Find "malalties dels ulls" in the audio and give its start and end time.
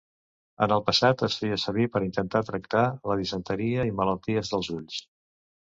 4.03-5.03